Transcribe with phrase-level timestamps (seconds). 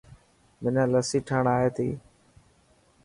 [0.61, 1.89] منا لسي ٺاهڻ آي تي.